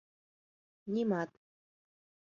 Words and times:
—Нимат... 0.93 1.29